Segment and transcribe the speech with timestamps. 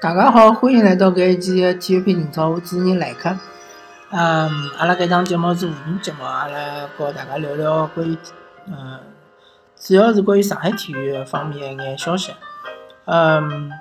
[0.00, 3.30] 大家好，欢迎来到搿一期的体育篇情操，我主持人来客。
[4.12, 8.16] 嗯，阿拉搿档节目是互动节目，阿拉和大家聊聊关于，
[8.68, 9.00] 嗯，
[9.76, 12.32] 主要是关于上海体育方面一眼消息。
[13.06, 13.72] 嗯，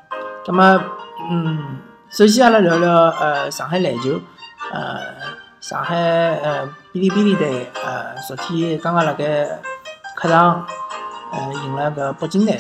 [0.44, 0.82] 葛么，
[1.30, 1.78] 嗯，
[2.10, 4.20] 首先阿拉聊聊呃上海篮球，
[4.74, 5.00] 呃，
[5.62, 9.48] 上海呃哔哩哔哩队呃昨天刚刚辣盖
[10.16, 10.66] 客场
[11.32, 12.60] 呃赢了个北京队，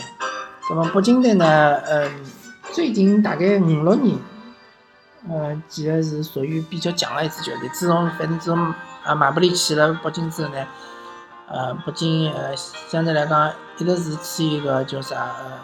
[0.69, 2.36] 葛么北京队呢，嗯。
[2.77, 4.19] 最近大概五六年，
[5.27, 7.67] 呃，其实是属于比较强的一支球队。
[7.69, 8.71] 自从反正自从
[9.03, 10.63] 啊马布里去了北京之后呢，
[11.49, 15.59] 呃，北京呃相对来讲一直是处于一个叫啥呃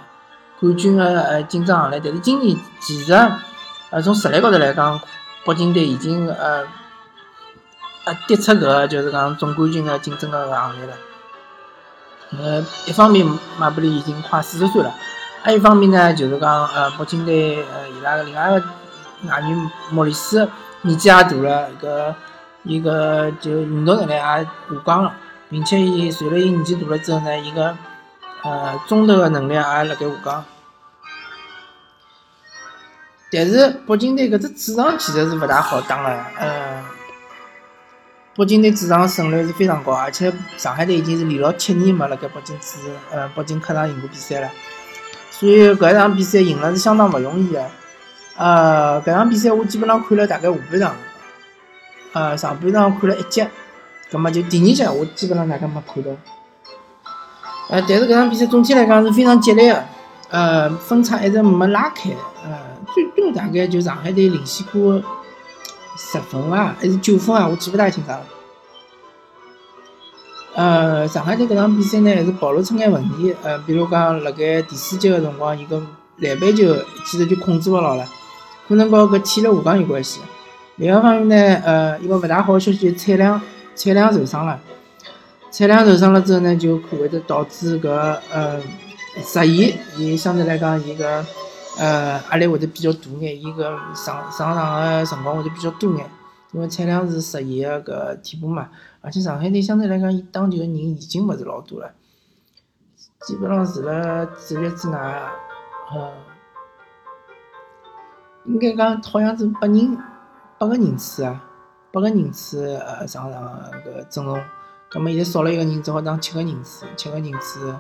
[0.60, 2.02] 冠军的呃竞争行列。
[2.04, 3.14] 但是今年其实
[3.92, 5.00] 呃从实力高头来讲，
[5.46, 6.66] 北京队已经呃
[8.06, 10.94] 呃跌出个就是讲总冠军的竞争的行列了。
[12.40, 13.24] 呃，一方面
[13.60, 14.92] 马布里已经快四十岁了。
[15.44, 18.66] 还有一方面呢，就是讲，呃，北京队，呃，伊拉个另外个
[19.28, 20.50] 外援莫里斯
[20.84, 22.16] 年纪也大了，搿
[22.64, 24.46] 伊个就运动能力也下
[24.86, 25.14] 降了，
[25.50, 27.78] 并且伊随着伊年纪大了之后呢，伊个
[28.44, 30.46] 呃中投个能力也辣盖下降。
[33.30, 36.86] 但是北京队搿只主场其实是勿大好打了，呃，
[38.38, 42.78] 北京队主场胜率是非常高，而且上海队已经是连牢七年没辣盖北京主，
[43.12, 44.50] 呃，北京客场赢过比赛了。
[45.44, 47.70] 所以搿场比赛赢了是相当勿容易的。
[48.38, 50.96] 呃，搿场比赛我基本上看了大概下半场，
[52.14, 53.46] 呃，上半场看了一节，
[54.10, 56.12] 葛末就第二节我基本上大概没看到。
[57.68, 59.86] 呃，但是搿场比赛总体来讲是非常激烈的，
[60.30, 62.12] 呃，分差一直没拉开，
[62.46, 62.58] 呃，
[62.94, 65.04] 最多大概就上海队领先过
[65.98, 68.26] 十分啊，还是九分啊，我记勿大清爽了。
[70.56, 73.36] 呃，上海队搿场比赛呢，还是暴露出眼问题。
[73.42, 75.82] 呃，比如讲，辣盖第四节个辰光，伊个
[76.18, 78.06] 篮板球其实就控制勿牢了，
[78.68, 80.20] 可能和搿体力下降有关系。
[80.76, 83.42] 另一方面呢，呃，一个勿大好消息，蔡亮，
[83.74, 84.60] 蔡亮受伤了。
[85.50, 87.90] 蔡亮受伤了之后呢，就可会得导致搿
[88.32, 88.60] 呃
[89.24, 91.26] 实验，伊相对来讲，伊个
[91.80, 96.06] 呃压力会得比较大眼，伊个上上场个辰光会得比较多眼。
[96.52, 98.70] 因为蔡亮是实验个搿替补嘛。
[99.06, 101.92] 而且上海队相对来讲，伊打球个人已经勿是老多了，
[103.20, 104.98] 基本上除了主力之外，
[105.92, 106.14] 呃，
[108.46, 109.98] 应该讲好像是八人
[110.58, 111.44] 八个人次啊，
[111.92, 113.44] 八个人次呃上场
[113.84, 114.42] 个阵容，
[114.90, 117.76] 葛末现在少了一个人，只好打七个人次，七个人次。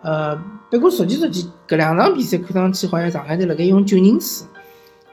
[0.00, 0.34] 呃，
[0.70, 4.46] 不过实际说起搿两场比赛看上去好像上海队辣盖用九人次，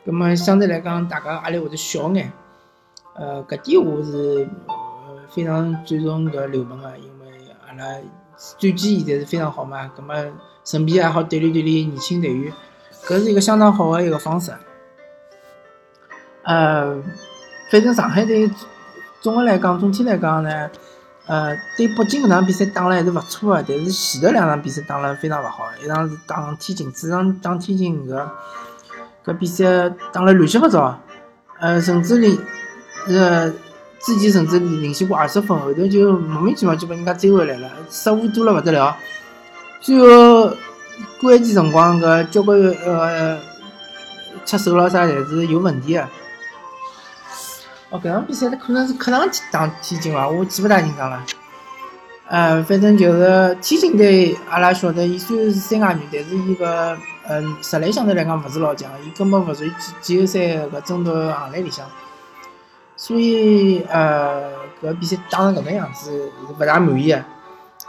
[0.06, 2.32] 葛末相对来讲大家压力会得小眼。
[3.16, 4.48] 呃，搿点我是。
[5.32, 7.28] 非常尊重搿刘鹏个，因为
[7.68, 7.84] 阿拉
[8.58, 10.16] 战绩现在是非常好嘛，葛末
[10.66, 12.52] 顺便还好锻炼锻炼年轻队员，
[13.06, 14.52] 搿是一个相当好个一个方式。
[16.44, 16.96] 呃，
[17.70, 18.50] 反正上海队
[19.22, 20.70] 总个来讲，总体来讲呢，
[21.28, 28.28] 呃，对北京搿场比赛打了还是勿错个，但是前头两场比赛打了非常勿好，一场是打天津，主场打天津搿
[29.26, 31.00] 搿比赛打了乱七八糟，
[31.60, 32.38] 呃，甚至连
[33.08, 33.54] 呃。
[34.02, 38.96] 之前甚至领先过二十分，后头就莫名其妙就把人家追回来了，失误多了勿得了。
[39.82, 40.56] 最后
[41.22, 43.38] 关键辰光搿交关呃
[44.46, 46.08] 出手了啥侪是有问题的。
[47.90, 50.28] 哦，搿场比赛可能是客场打天津伐？
[50.28, 51.24] 我记勿大清爽了。
[52.28, 56.96] 呃，反正就是天津队，阿拉晓得伊虽然是三外援，但是伊个
[57.28, 61.86] 嗯实力相对来讲勿是老强，伊根本勿属于季季后赛搿争夺行列里向。
[63.02, 64.52] 所以，呃，
[64.84, 67.24] 搿比赛打成搿能样子是勿大满意个。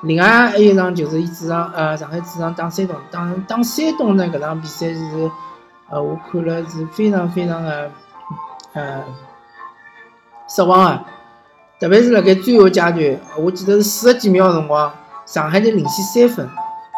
[0.03, 5.29] 另外还有一场就是伊主场，呃，上海主场打山东，打打山东呢搿场比赛是，
[5.89, 7.91] 呃，我看了是非常非常的，
[8.75, 9.03] 呃，
[10.49, 11.05] 失望啊。
[11.81, 14.95] 特别是辣盖最后阶段，我记得是四十几秒辰光，
[15.27, 16.49] 上海队领先三分，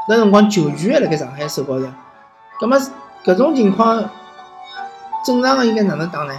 [0.07, 1.87] 搿辰光球权还辣盖上海手高头。
[2.61, 2.79] 葛末
[3.25, 4.05] 搿种情况，
[5.25, 6.35] 正常个应该哪能打呢？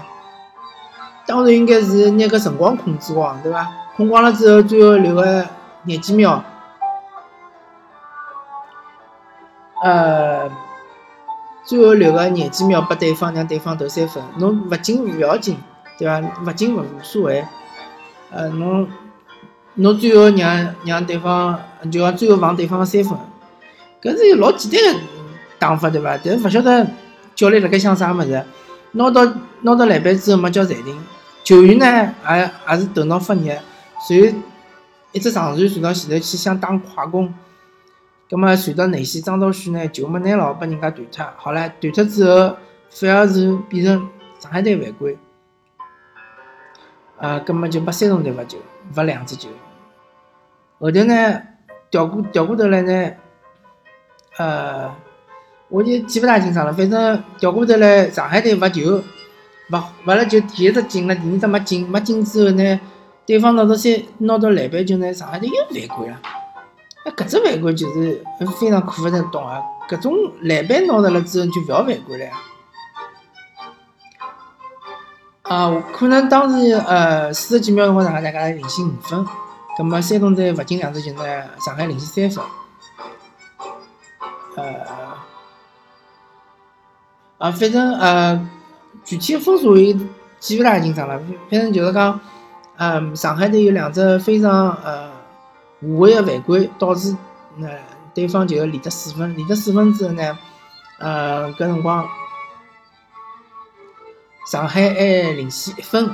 [1.26, 3.68] 当然应该是拿个辰光控制光，对伐？
[3.96, 5.46] 控光了之后，最后留个
[5.84, 6.44] 廿几秒，
[9.84, 10.50] 呃，
[11.64, 14.24] 最后留个廿几秒拨对方，让对方投三分。
[14.38, 15.58] 侬勿进勿要紧，
[15.98, 16.22] 对伐？
[16.46, 17.46] 勿进勿无所谓。
[18.32, 18.88] 呃，侬
[19.76, 21.60] 侬最后让让对方，
[21.92, 23.18] 就讲最后防对方个三分，
[24.02, 25.00] 搿是老简单个
[25.60, 26.18] 打法，对伐？
[26.24, 26.88] 但是勿晓得
[27.36, 28.44] 教练辣盖想啥物事，
[28.94, 29.26] 拿到
[29.62, 30.98] 拿到篮板之后没叫暂停。
[31.44, 31.86] 球员呢，
[32.30, 33.54] 也也是头脑发热，
[34.08, 34.34] 随
[35.12, 37.34] 一只长传传到前头去想打快攻，
[38.30, 41.26] 葛末传到内线张道旭呢球没拿牢，被人家断脱。
[41.36, 42.56] 好唻，断脱之后，
[42.90, 44.10] 反而是变成
[44.40, 45.18] 上海队犯规，
[47.20, 48.58] 啊，葛末就把山东队罚球，
[48.94, 49.50] 罚两只球。
[50.80, 51.42] 后头呢，
[51.92, 53.12] 调过调过头来呢，
[54.38, 54.96] 呃，
[55.74, 56.72] 我就记勿大清爽了。
[56.72, 59.02] 反正调过头来，上海队罚球，
[59.72, 62.80] 罚罚了就第一只进了，第二只没进，没进之后呢，
[63.26, 65.56] 对方拿到三拿到篮板球呢，上海队又
[65.88, 66.22] 犯规了。
[67.06, 68.24] 哎，搿只犯规就是
[68.60, 69.60] 非常看勿得懂啊！
[69.90, 72.32] 搿种篮板拿到了之后就勿要犯规了呀。
[75.42, 79.26] 啊，可能当时呃四十几秒辰光，上海大家领先五分，
[79.76, 81.24] 葛末山东队罚进两只球呢，
[81.66, 82.54] 上海领先三分。
[84.56, 84.64] 呃，
[87.44, 88.50] 啊，反正呃
[89.04, 89.76] 具体分数我
[90.40, 91.20] 记勿大清爽了，
[91.50, 92.18] 反正就是讲，
[92.78, 95.12] 嗯，上海队有两只非常呃。
[95.86, 97.14] 无谓的犯规导致
[97.58, 97.68] 那
[98.14, 100.40] 对方就连得四分，连得四分之后呢，
[100.98, 102.08] 呃，搿辰光
[104.50, 106.10] 上海还领先一分，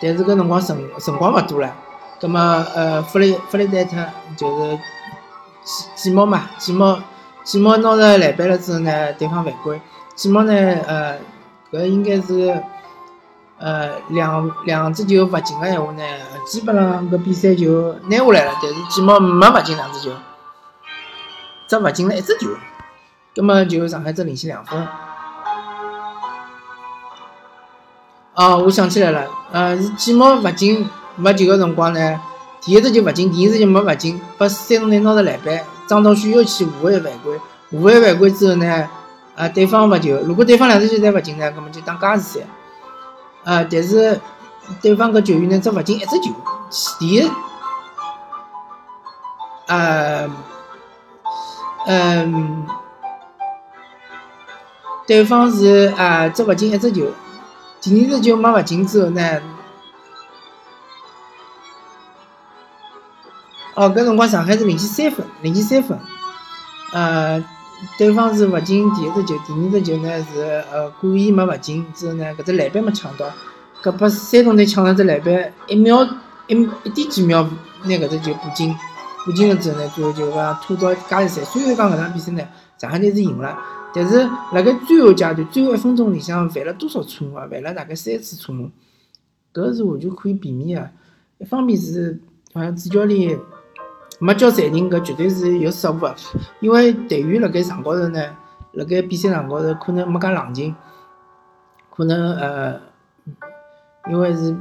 [0.00, 1.70] 但是搿辰光辰辰光勿多了，
[2.18, 3.96] 葛末呃，弗雷弗雷戴特
[4.38, 4.78] 就是
[5.66, 6.98] 寂寂寞嘛，寂寞
[7.44, 9.78] 寂寞拿着篮板了之后呢，对方犯规，
[10.14, 10.52] 几毛呢，
[10.86, 11.18] 呃，
[11.72, 12.62] 搿应该是。
[13.56, 16.02] 呃，两两只球罚进个闲话呢，
[16.44, 18.52] 基本上搿比赛就拿下来了。
[18.60, 20.10] 但是季末没罚进两只球，
[21.68, 22.50] 只罚进了一只球，
[23.34, 24.86] 葛末就上海只领先两分。
[28.34, 30.86] 哦，我想起来了，呃，是季末罚进
[31.22, 32.20] 罚球个辰光呢，
[32.60, 37.40] 第一只球罚进，第二只球没罚进，把山东队拿着篮板，张东旭又去无谓犯规，
[37.70, 38.90] 无谓犯规之后呢，
[39.36, 42.40] 啊，对方罚球，如果对方两只球侪罚进呢，葛末就打加时赛。
[43.44, 43.62] 啊！
[43.70, 44.18] 但是
[44.80, 46.34] 对方个球员呢，只罚进一只球。
[46.98, 47.30] 第一，
[49.66, 50.26] 呃，
[51.86, 52.66] 嗯，
[55.06, 57.06] 对方是啊，只罚进一只球。
[57.82, 59.42] 第二只球没罚进之后呢，
[63.74, 66.00] 哦，搿辰光上海是领先三分，领先三分。
[66.92, 67.44] 呃。
[67.96, 70.40] 对方是罚进第一只球，第二只球呢是
[70.72, 73.26] 呃故意没罚进，之后呢搿只篮板没抢到，
[73.82, 76.04] 搿把山东队抢了只篮板，一秒
[76.46, 76.54] 一
[76.84, 77.48] 一点几秒
[77.84, 78.74] 拿搿只球补进，
[79.24, 81.44] 补进了之后呢，最后就讲拖到加时赛。
[81.44, 82.42] 虽然讲搿场比赛呢
[82.78, 83.58] 上海队是赢了，
[83.94, 84.18] 但是
[84.52, 87.46] 辣盖最后阶段最后一分钟里向犯了多少错误啊？
[87.50, 88.70] 犯了大概三次错误，
[89.52, 90.90] 搿是完全可以避免的。
[91.38, 92.20] 一方面是
[92.52, 93.38] 好像主教练。
[94.24, 96.14] 没叫暂停，搿绝对是有失误个，
[96.60, 98.18] 因为队员辣盖场高头呢，
[98.72, 100.74] 辣盖比赛场高头可能没介冷静，
[101.94, 102.80] 可能呃，
[104.10, 104.56] 因为是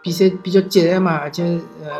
[0.00, 1.44] 比赛比较激烈嘛，而且
[1.84, 1.90] 呃，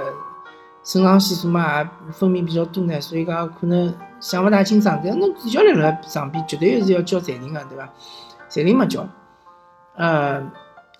[0.82, 4.98] 肾上腺素嘛也分泌比较多呢，所以讲可能想勿大清爽。
[5.04, 7.86] 但侬主教练辣场边绝对是要叫暂停个，对伐？
[8.48, 9.06] 暂停没叫，
[9.96, 10.42] 呃，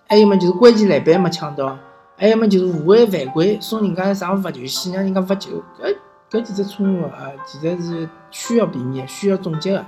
[0.07, 1.79] 还有么就是关键篮板没抢到。
[2.23, 5.97] 还有么就是无谓犯规，送人家上罚球线，让人家罚球，搿
[6.31, 9.85] 搿几只错误啊，其实是需要避免、需要总结的。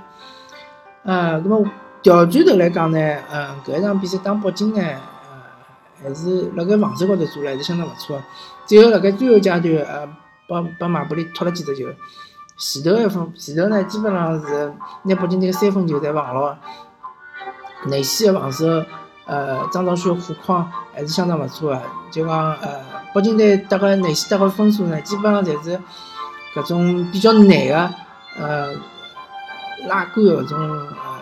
[1.03, 1.65] 呃，那么
[2.01, 2.99] 调转头来讲呢，
[3.31, 8.21] 嗯，搿一场比赛打北京呢，呃，还是辣盖防守高头做了还是相当勿错。
[8.65, 10.09] 最后辣盖最后阶段，呃，
[10.49, 11.85] 帮帮马布里拖了几只球。
[12.57, 14.73] 前头一分，前头呢基本上是
[15.03, 16.53] 拿北京队个三分球侪防牢，
[17.85, 18.65] 内线个防守。
[19.25, 22.79] 呃，张兆旭护框还是相当勿错的，就讲呃，
[23.11, 25.81] 北京队得个内线得个分数呢，基本上侪是
[26.53, 27.93] 搿种比较难的
[28.39, 28.67] 呃
[29.87, 31.19] 拉杆搿种呃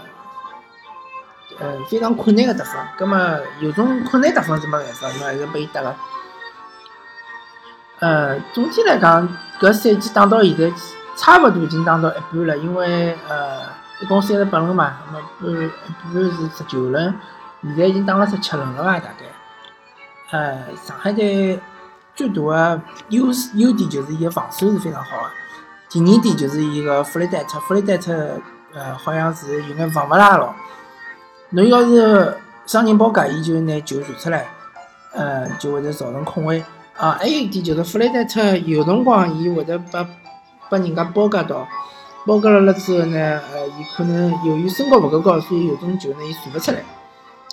[1.60, 2.76] 呃非常困难的得分。
[2.98, 3.18] 葛末
[3.62, 5.96] 有种困难得分是没办法，侬还是拨伊得个。
[8.00, 9.26] 呃，总体来讲，
[9.62, 10.70] 搿赛季打到现在
[11.16, 13.62] 差勿多已经打到一半了，因为呃
[14.02, 17.18] 一共三十八轮嘛，那么半一半是十九轮。
[17.64, 19.00] 现在已经打了十七轮了吧？
[19.00, 19.26] 大概，
[20.32, 21.60] 呃，上海队
[22.16, 25.30] 最大的优势优点就是伊个防守是非常好的。
[25.90, 28.40] 第二点就是伊个弗雷戴特，弗雷戴特，
[28.74, 30.54] 呃，好像是有眼防勿大牢。
[31.52, 34.48] 侬要是伤人包夹，伊就拿球传出来，
[35.14, 36.64] 呃，就会得造成空位。
[36.98, 40.04] 啊，还有一点就是弗雷戴特有辰光伊会得把
[40.70, 41.68] 把人家包夹到，
[42.26, 43.18] 包夹了了之后呢，
[43.52, 46.84] 呃，伊可能由于身高勿够高，所以有种球呢伊传勿出来。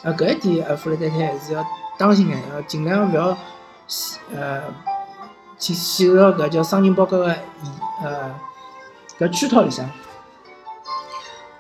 [0.02, 1.66] 呃，搿一点呃，弗雷戴特还是要
[1.98, 3.36] 当心眼，要尽量勿要
[4.34, 4.62] 呃
[5.58, 7.26] 去陷入搿叫伤人包夹个
[8.02, 8.34] 呃
[9.18, 9.84] 搿圈套里向。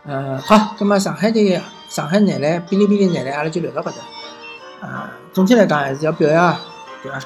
[0.06, 4.86] 呃，好，葛末上海队上海男篮哔哩哔哩男篮，阿拉就聊到搿搭。
[4.86, 6.56] 啊，总体来讲还是要表扬，
[7.02, 7.18] 对伐？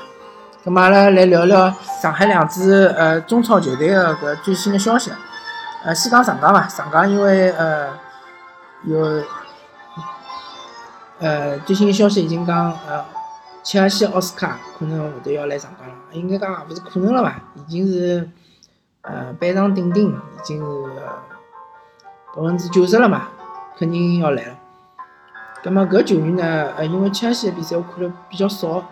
[0.65, 5.13] 葛末阿拉来聊聊上海两支呃中超球队的搿最新的消息。
[5.85, 6.67] 呃，先讲上港伐？
[6.67, 7.91] 上港因为呃
[8.83, 9.23] 有。
[11.21, 13.05] 呃，最新消息已经讲，呃，
[13.63, 18.29] 切尔西奥斯卡可能会得要来上港了，应该讲也勿是可能了吧，已经是
[19.03, 20.91] 呃板上钉钉，已经是
[22.37, 23.29] 百分之九十了嘛，
[23.79, 24.59] 肯定要来了。
[25.63, 28.85] 葛末搿球员呢，呃，因为切尔西的比赛我看了比较少，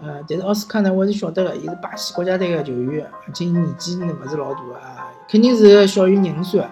[0.00, 6.62] 呃，但是奥斯卡呢，我还是晓得个，伊是巴西国家队的球员，而且年纪呢勿是老大啊，肯定是小于廿五岁。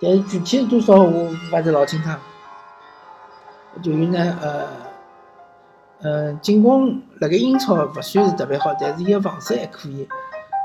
[0.00, 2.18] 但是具体是多少，我勿是老清爽。
[3.82, 4.66] 球员呢，呃，
[6.02, 10.08] 呃，进攻辣盖英超勿算是特别好，但是伊个防守还可以。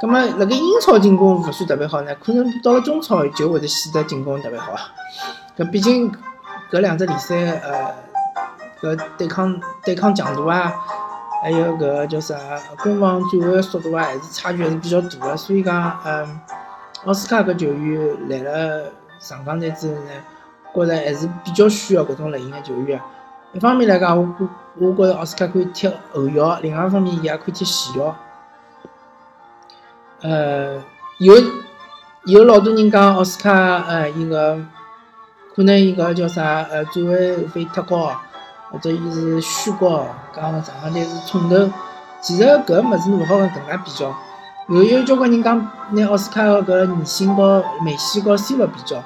[0.02, 4.74] 葛末辣盖英超进攻勿算特别好呢，可能到了中超就会得显得进攻特别好。
[5.58, 6.12] 搿毕竟
[6.72, 7.94] 搿两只联赛，呃，
[8.82, 10.74] 搿对抗对抗强度啊，
[11.42, 12.36] 还有搿叫啥
[12.84, 15.38] 攻防转换速度啊，还是差距还是比较大个。
[15.38, 16.40] 所以讲，嗯，
[17.06, 18.92] 奥斯卡搿球员来了。
[19.20, 20.12] 上港队之后呢，
[20.77, 23.01] 觉着还是比较需要搿种类型的球员。
[23.53, 28.15] 一方面来讲，我我觉着奥斯卡可以踢后腰；，另外一方面，伊也可以踢前腰。
[30.22, 30.81] 呃，
[31.19, 31.34] 有
[32.25, 33.51] 有老多人讲奥斯卡，
[33.88, 34.60] 呃，伊个
[35.55, 38.12] 可能伊个叫啥，呃，转会费太高，
[38.69, 40.05] 或者伊是虚高，
[40.36, 41.69] 讲上港队是冲头。
[42.22, 44.13] 其实搿物事勿好跟搿能介比较。
[44.69, 49.01] 有有交关人讲拿奥斯卡个搿年薪和梅西和 C 罗比较，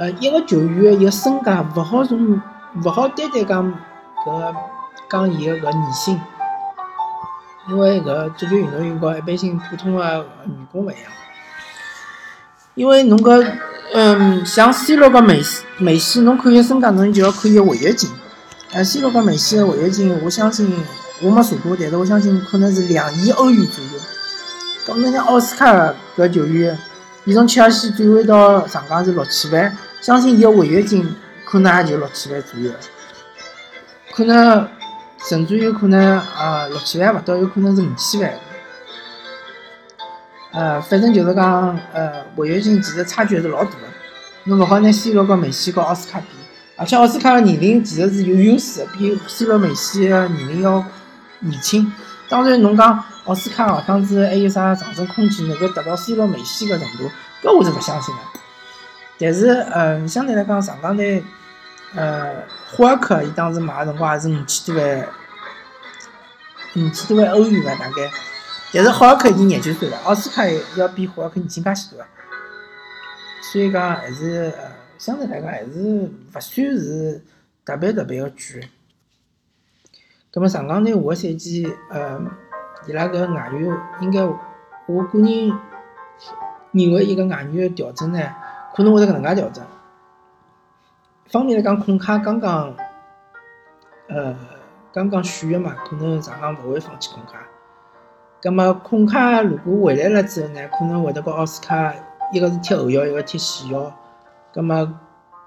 [0.00, 2.40] 呃，一个球员伊个身价勿好从
[2.82, 3.74] 勿好单单讲
[4.24, 4.54] 搿
[5.10, 6.18] 讲伊个搿年薪，
[7.68, 11.02] 因为搿足球运动员和一般性普通个员工勿一样。
[12.76, 13.46] 因为侬搿
[13.92, 18.08] 嗯，像 C 罗和梅西，梅西侬看伊身价，侬就要看伊个违约金。
[18.72, 20.82] 呃，C 罗和梅西个违约金，我相信
[21.20, 23.90] 我没查过，但是我相信可能是两亿欧元左右。
[24.86, 26.78] 咁侬像奥斯卡搿球员，
[27.26, 31.14] 伊从切尔西转会到上港是六千万，相信伊个违约金
[31.44, 32.70] 可能也就六千万左右，
[34.14, 34.68] 可能
[35.28, 38.34] 甚至有可能啊六千万勿到，有可能是五千万。
[40.52, 43.78] 呃，反正就是讲，呃，违约金其实差距还是老大个，
[44.44, 46.26] 侬勿好拿 C 罗和梅西和奥斯卡比，
[46.76, 50.84] 而且奥斯卡个年龄其实是有优势，比 C 罗、梅西个年龄要
[51.40, 51.92] 年轻。
[52.28, 53.04] 当然，侬讲。
[53.26, 57.08] 奥斯卡下趟子还有啥上升空间能够达到 C 罗、梅西个程度？
[57.42, 58.20] 搿我是勿相信个。
[59.20, 61.22] 但是，嗯，相对来讲，上港队，
[61.94, 65.08] 呃，霍尔克伊当时买个辰光也是五千多万，
[66.76, 67.74] 五千多万欧元吧？
[67.78, 68.10] 大概。
[68.72, 70.42] 但是霍尔克已经廿九岁了，奥斯卡
[70.76, 72.04] 要比霍尔克年轻介许多。
[73.52, 76.10] 所以讲，还是呃，相对来讲还是勿
[76.40, 77.22] 算是
[77.64, 78.68] 特别特别个贵。
[80.32, 82.20] 葛末上港队下个赛季，呃。
[82.88, 84.24] 伊拉搿外援应该，
[84.86, 85.52] 我个人
[86.72, 88.18] 认为一个外援的调整呢，
[88.74, 89.64] 可能会得搿能介调整。
[91.30, 92.74] 方面来讲，孔卡刚刚，
[94.08, 94.36] 呃，
[94.92, 97.40] 刚刚续约嘛，可能上港勿会放弃孔卡。
[98.42, 101.94] 葛末孔卡如果回来了之后呢，可能会得跟奥斯卡
[102.32, 103.92] 一个是踢后腰，一个踢前腰。
[104.52, 104.76] 葛末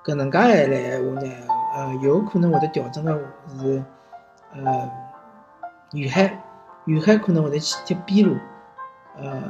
[0.03, 1.31] 搿能介来来话呢，
[1.75, 3.19] 呃，有可能会得调整个
[3.57, 3.83] 是，
[4.53, 4.89] 呃，
[5.91, 6.39] 于海。
[6.85, 8.35] 远海可能会得去踢边路，
[9.17, 9.41] 呃，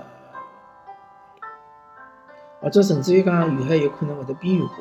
[2.63, 4.75] 或者甚至于讲于海有可能会得边缘化。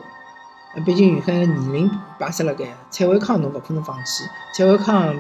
[0.87, 4.25] 毕竟于海年龄摆设辣盖，蔡伟康侬勿可能放弃。
[4.57, 5.15] 蔡伟康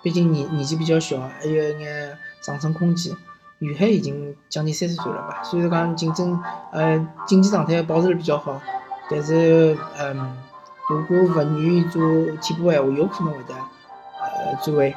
[0.00, 3.14] 毕竟年年纪比较小，还有一眼上升空间。
[3.58, 5.42] 于海已经将近三十岁了吧？
[5.42, 6.40] 虽然讲竞争，
[6.72, 8.60] 呃，竞技状态保持得比较好，
[9.10, 10.36] 但是，嗯，
[10.88, 12.02] 如果勿愿意做
[12.40, 14.94] 替补闲话，有可能会得呃转会。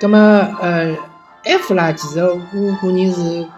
[0.00, 0.18] 葛么，
[0.60, 0.96] 呃
[1.44, 3.48] ，F 啦，其实我个人是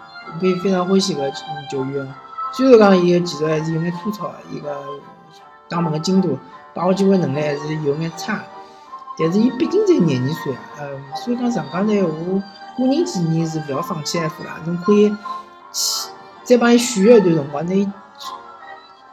[0.41, 1.31] 非非常欢喜个
[1.71, 2.15] 球员。
[2.53, 4.71] 虽然讲伊个技术还是有眼粗糙，伊个
[5.69, 6.39] 打门个精度、
[6.75, 8.45] 把握机会能力还是有眼差，
[9.19, 12.09] 但是伊毕竟才廿二岁啊，嗯，所以讲上港队，我
[12.79, 15.11] 个人建议是勿要放弃 F 啦，侬可以
[15.73, 16.11] 去
[16.45, 17.91] 再帮伊续约一段辰光，拿伊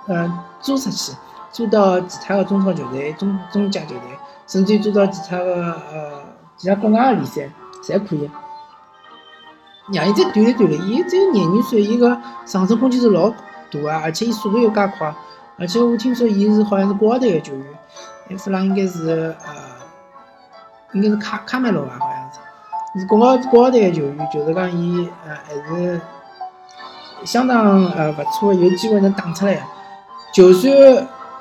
[0.08, 1.14] 嗯租出去，
[1.52, 6.30] 租到其他个中超球队、中中甲球队，甚至于租到其他个呃。
[6.62, 7.50] 其他国外个联赛
[7.82, 8.30] 侪可以，
[9.92, 10.82] 让伊再锻炼锻炼。
[10.88, 13.36] 伊只有廿二岁，伊个上升空间是老大
[13.72, 15.14] 个，而且伊速度又介快。
[15.58, 17.66] 而且我听说伊是好像是国奥队个球员，
[18.30, 19.54] 埃弗朗应该是呃，
[20.94, 23.00] 应该是卡卡梅罗吧，好像是。
[23.02, 26.02] 是国奥国奥队个球员，就是讲伊呃还是
[27.26, 29.68] 相当呃勿错，有机会能打出来。
[30.34, 30.72] 就算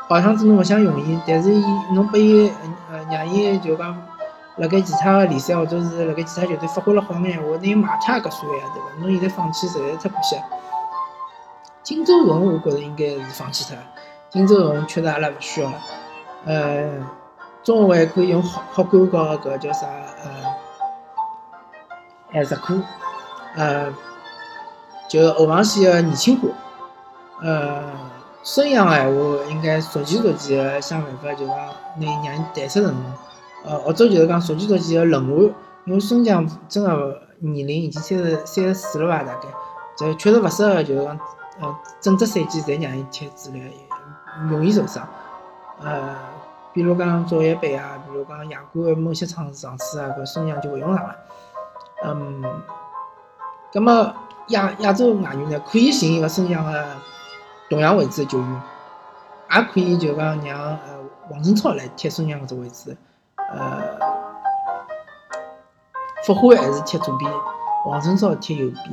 [0.09, 1.65] 下趟子侬勿想用伊，但是伊
[1.95, 2.51] 侬拨伊
[2.91, 3.97] 呃让伊就讲。
[4.59, 8.89] 辣盖其他个联赛或者是辣盖其他球队发挥了好眼话，拿伊卖脱也搿算呀，对伐？
[9.01, 10.37] 侬现在放弃实在是太可惜。
[11.83, 13.77] 金州龙我觉着应该是放弃脱，
[14.31, 15.77] 金州龙确实阿拉勿需要了。
[16.45, 16.91] 呃，
[17.63, 19.87] 中后卫可以用好好感高个搿叫啥
[20.25, 20.31] 呃，
[22.33, 22.81] 艾泽库，
[23.57, 23.93] 呃，
[25.09, 26.49] 就后防线个年轻化，
[27.43, 27.83] 呃，
[28.43, 32.97] 孙杨个闲话应该逐渐逐渐个想办法，就讲拿让伊淡出阵容，
[33.69, 39.49] 呃，或者就是讲逐渐逐渐个轮换，因为孙杨真个年龄已经三十三十四了吧，大概，
[39.97, 41.19] 这确实勿适合，就是讲
[41.61, 43.63] 呃整只赛季侪让伊踢主力，
[44.49, 45.07] 容易受伤，
[45.83, 46.17] 呃。
[46.75, 51.17] 比如讲足协杯啊，比如讲亚冠某些场场次啊，搿孙杨就勿用上了。
[52.05, 52.45] 嗯，
[53.73, 54.15] 葛末
[54.49, 56.87] 亚亚洲外援呢，可以寻一个孙杨的
[57.69, 58.63] 同样位置的球员，
[59.57, 60.79] 也可以就讲让呃
[61.31, 62.97] 王晨超来踢孙杨搿只位置。
[63.51, 63.99] 呃，
[66.25, 67.33] 复活还是踢左边，
[67.87, 68.85] 王晨超踢右边，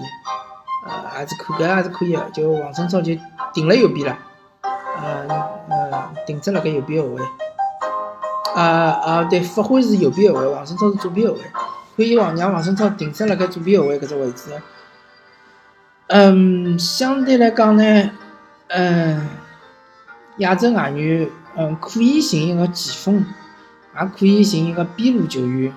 [0.87, 3.13] 呃，还是可搿还是可以的，就王晨超就
[3.53, 4.17] 顶了右边了，
[4.61, 5.27] 呃
[5.69, 7.21] 呃，顶只辣盖右边后卫。
[8.55, 11.41] 啊啊，对，发挥是右边后卫，王胜超是左边后卫，
[11.97, 14.49] 可以王让王胜超定在辣盖左边后卫搿只位置。
[16.07, 18.11] 嗯，相对来讲呢，
[18.69, 19.27] 嗯，
[20.37, 23.25] 亚洲外援，嗯，可以寻一个前锋，
[23.99, 25.73] 也可以寻一个边路球员。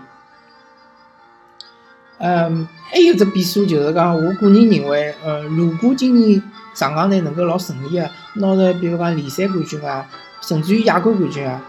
[2.19, 6.43] 嗯，还有只变数就是讲，我个人认为，呃，如果今年
[6.75, 10.05] 上港队能够老顺利个拿着，比如讲联赛冠军啊，
[10.41, 11.63] 甚至于亚冠冠军啊。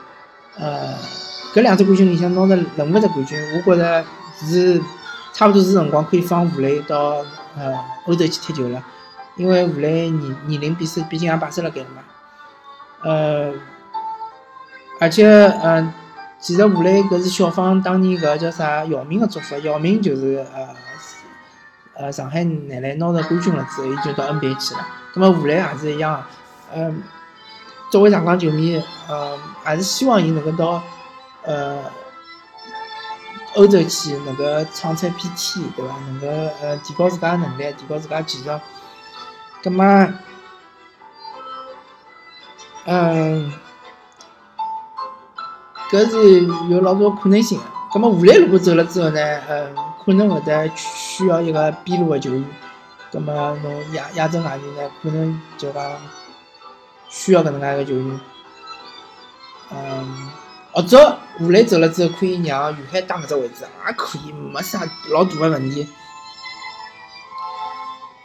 [0.58, 0.96] 呃，
[1.54, 4.04] 搿两只冠军里向拿着任何只冠军，我觉着
[4.40, 4.82] 是
[5.34, 7.24] 差不多是辰光可以放吴磊到
[7.56, 7.78] 呃
[8.08, 8.84] 欧洲去踢球了，
[9.36, 12.02] 因为吴磊年年龄毕是毕竟也摆辣盖了嘛。
[13.04, 13.54] 呃，
[15.00, 15.94] 而且呃，
[16.40, 20.76] 其实吴磊搿是效仿当年搿叫啥姚明个做法，姚明就是呃
[21.96, 26.24] 呃上海男篮拿着冠军了之后，伊就到 NBA 去了，葛末吴磊也是一样，
[26.74, 27.04] 嗯。
[27.92, 30.80] 作为上港球迷，呃，还是希望伊能够到，
[31.42, 31.80] 呃，
[33.56, 35.96] 欧洲去，能够创出一片天，对伐？
[36.06, 36.28] 能够
[36.62, 38.52] 呃提高自家能力，提高自家技术。
[39.64, 40.14] 葛么，
[42.86, 43.52] 嗯，
[45.92, 47.60] 搿是有老多可能性。
[47.92, 49.76] 葛么，吴磊如果走了之后呢，嗯，
[50.06, 52.46] 可能会得需要一个边路的球员。
[53.12, 55.84] 葛么，侬亚亚洲外援呢，可能就讲。
[57.12, 58.20] 需要搿能介个球员，
[59.72, 60.30] 嗯，
[60.72, 65.88] 或者吴磊走了之后，可以让于海打搿只位置，也可以，没啥老大个问题。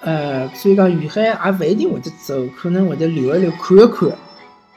[0.00, 4.10] 呃，所以讲于海也勿一定会得走，可能会得留一留，看一看。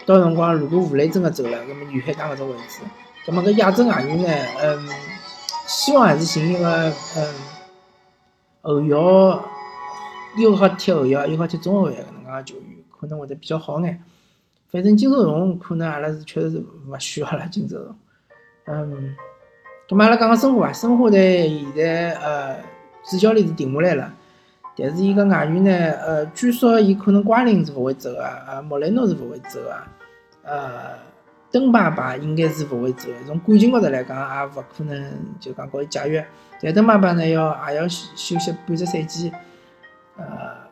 [0.08, 2.80] 到辰光如果吴磊真个走了，那么于海打搿只位置，
[3.28, 4.28] 那么搿亚洲外援呢，
[4.64, 4.90] 嗯，
[5.68, 7.34] 希望还是寻一个，嗯，
[8.62, 9.44] 后腰
[10.38, 12.78] 又好踢后腰，又好踢中后卫搿能介个球员。
[13.00, 14.02] 可能会得比较好眼，
[14.72, 17.48] 反正金泽荣可能阿拉是确实是勿需要了。
[17.48, 17.96] 金泽荣，
[18.66, 19.16] 嗯，
[19.88, 20.74] 咁么阿拉讲讲申花吧。
[20.74, 22.58] 申花队现在呃
[23.08, 24.12] 主教练是定下来了，
[24.76, 29.86] 但是伊个外援呢，呃，据说伊可能瓜林是勿会走啊，呃，莫雷诺是勿会走啊，
[30.48, 30.98] 呃，
[31.52, 33.10] 登巴巴应该是勿会走。
[33.26, 36.26] 从感情高头来讲，也勿可能就讲告伊解约。
[36.62, 39.32] 但登巴巴呢，要也要休息半只赛季，
[40.18, 40.66] 呃。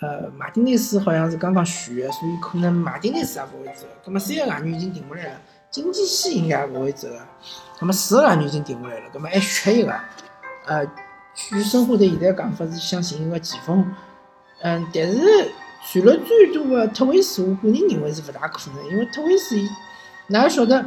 [0.00, 3.86] 呃，马丁内斯好像是刚刚续约，所以可能马丁内斯也勿会走。
[4.04, 7.26] 那么三个外援已经定下来了，经济系应该也勿会走啊。
[7.80, 9.94] 那么四个外援已经定下来了，那么还缺一个。
[10.66, 10.84] 呃，
[11.34, 13.94] 据申花队现在讲法是想寻一个前锋，
[14.60, 15.52] 嗯，但是
[15.84, 19.56] 传了最多的特维斯，我个人认为是勿大可能，因为特维斯，
[20.28, 20.84] 哪晓得？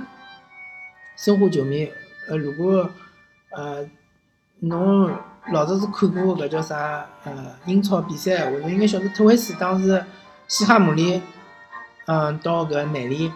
[1.15, 1.89] 申花球迷，
[2.27, 2.89] 呃，如果
[3.51, 3.89] 呃
[4.60, 5.15] 侬。
[5.49, 10.03] 老早是看过搿叫啥呃英超比赛，我侬应该晓得特维斯当时
[10.49, 11.21] 西汉姆联，
[12.05, 13.31] 嗯，到搿曼联，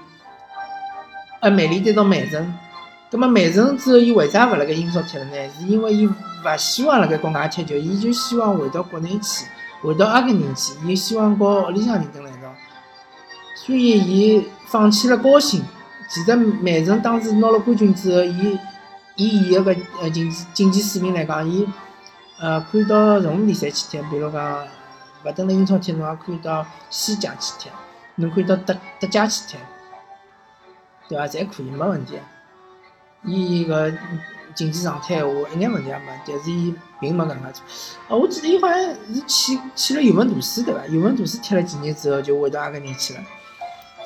[1.39, 2.53] 呃曼联再到曼城，
[3.09, 5.31] 葛末曼城之后伊为啥勿辣盖英超踢了呢？
[5.57, 9.45] 是因为伊勿希望辣盖国外踢球，伊就希望回到国内去，
[9.81, 12.53] 回到阿根廷去，伊希望和屋里向人蹲辣一道，
[13.55, 15.63] 所以伊放弃了高薪。
[16.09, 18.59] 其实曼城当时拿了冠军之后，伊
[19.15, 21.67] 以伊个呃经济经济水平来讲，伊。
[22.43, 24.67] 呃，可以到任何联赛去踢，比如讲，
[25.23, 27.69] 勿等了英超踢，侬也可以到西甲去踢，
[28.15, 29.57] 侬可以到德德甲去踢，
[31.07, 31.27] 对伐？
[31.27, 32.17] 侪可以，没问题。
[33.23, 33.93] 伊个
[34.55, 37.63] 经济状态话，一眼问题也没，但是伊并没搿能介做。
[38.09, 40.85] 哦，我记得伊好像是去去了尤文图斯，对伐？
[40.87, 43.19] 尤文图斯踢了几年之后，就回到阿根廷去了。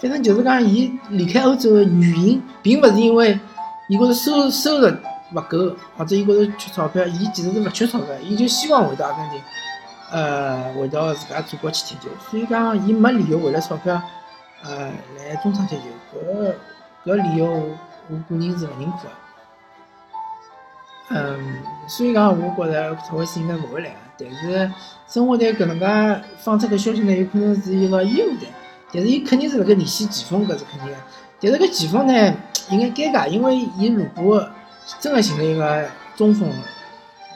[0.02, 3.40] 反正就是讲，伊离开欧洲的原因，并勿是因为
[3.88, 4.92] 伊觉着收收入。
[5.34, 9.42] 勿够，或者伊觉着缺钞票，伊其实是勿缺钞票，伊就希望回到阿根廷，
[10.12, 12.10] 呃，回到自家祖国去踢球。
[12.30, 14.00] 所以讲，伊没理由为了钞票，
[14.64, 15.82] 呃，来中超踢球。
[16.14, 16.54] 搿
[17.06, 17.78] 搿理由，我
[18.10, 19.25] 我个人是勿认可的。
[21.10, 21.38] 嗯，
[21.88, 23.96] 所以讲，我觉着特维斯应该勿会来个。
[24.18, 24.72] 但是
[25.08, 25.86] 申花队搿能介
[26.40, 28.50] 放出搿消息呢，有可能是一个烟雾弹。
[28.92, 30.96] 但是伊肯定是辣盖联系前锋，搿是肯定个。
[31.42, 32.14] 但是搿前锋呢，
[32.72, 34.48] 有眼尴尬，因为伊如果
[35.00, 36.50] 真个寻了一个中锋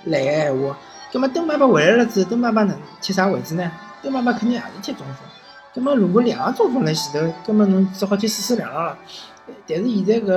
[0.06, 0.78] 来个闲话，
[1.12, 3.72] 葛末登巴巴回来了之后，登巴巴能踢啥位置呢？
[4.02, 5.16] 登巴巴肯定也是踢中锋。
[5.76, 8.98] 葛末如果两个中锋辣前头，葛末侬只好踢四四两了。
[9.68, 10.32] 但是现在搿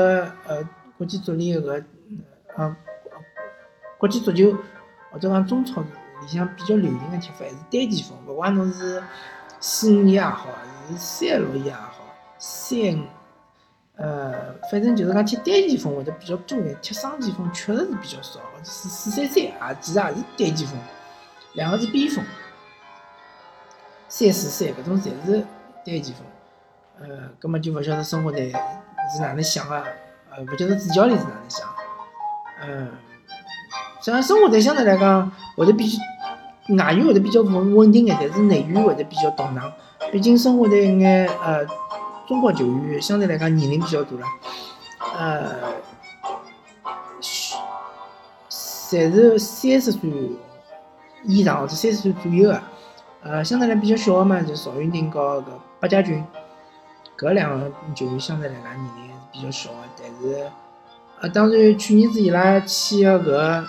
[0.47, 0.69] 呃
[0.99, 1.83] 国际足联搿
[2.59, 2.75] 嗯
[4.03, 4.53] 国际足球
[5.13, 9.01] 或者讲中超里向比较流行个踢法还是单前锋，勿管侬是
[9.61, 10.49] 四五一也好，
[10.89, 12.03] 是三六一也好，
[12.37, 12.77] 三
[13.95, 20.77] 呃反正就是讲踢单前锋会得比较多眼，踢双前锋确实是比较少，或者是四三三啊，其实也是单前锋，
[21.53, 22.25] 两个是边锋，
[24.09, 25.47] 三四三搿种侪是
[25.87, 26.27] 单前锋，
[26.99, 28.51] 呃，葛末就勿晓得生活队
[29.15, 29.77] 是哪能想个，
[30.31, 31.69] 呃，勿晓得主教练是哪能想，
[32.63, 32.91] 嗯。
[34.03, 35.87] 像生活队相对来讲会得比
[36.77, 39.73] 外援会得比较稳稳定眼，但是内援会得比较动荡。
[40.11, 41.65] 毕竟生活队眼呃
[42.27, 44.27] 中国球员相对来讲年龄比较大了，
[45.17, 45.55] 呃，
[48.51, 50.11] 侪是三十岁
[51.25, 52.61] 以上或者三十岁左右个。
[53.23, 55.45] 呃，相对来比较小个嘛，就邵云霆和搿
[55.79, 56.25] 八家军，
[57.17, 59.77] 搿两个球员相对来讲年龄还是比较小的。
[59.97, 60.51] 但是，
[61.21, 63.65] 呃，当然去年子伊拉签个搿。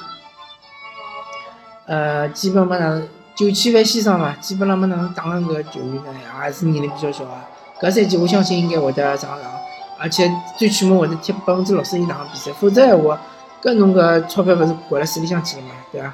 [1.86, 7.46] 呃，基本没哪能九千万先生嘛，基本上没哪能打个球员呢，也是年龄比较小啊。
[7.82, 9.52] 搿赛季我相信应该会得上场，
[10.00, 13.20] 而且最起码会得踢百分之六十以上个比赛，否则闲话，
[13.62, 16.14] 搿侬搿钞票勿是掼辣水里向去了嘛，对伐？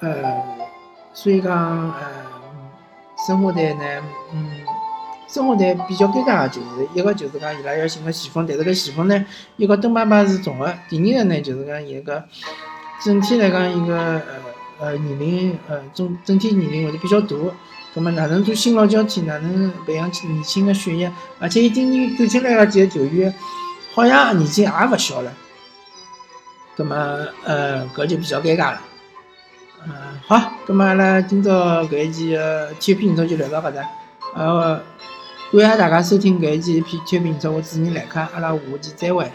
[0.00, 0.42] 呃，
[1.12, 2.00] 所以讲，呃，
[3.26, 3.84] 申花队呢，
[4.32, 4.50] 嗯，
[5.28, 9.24] 申花队比较尴尬个就是一个就是讲伊拉要寻个前锋，但是搿前锋呢，
[9.56, 12.24] 一个邓巴巴是重个，第二个呢就是讲伊个。
[13.04, 14.22] 整体来讲，一个呃
[14.80, 17.36] 呃年龄呃总整体年龄会得比较大，
[17.94, 21.12] 葛末哪能做新老交替，哪能培养起年轻的血液？
[21.38, 23.32] 而且伊今年转进来个几个球员，
[23.94, 25.30] 好像年纪也勿小了，
[26.74, 26.96] 葛末
[27.44, 28.80] 呃搿就比较尴尬了。
[29.86, 29.92] 嗯，
[30.26, 33.86] 好，葛末阿拉今朝搿一期的体育评测就聊到搿搭，
[34.34, 34.82] 呃，
[35.52, 39.30] 感谢大家收听搿一期体育评测，我主持人来客，阿拉下期再会。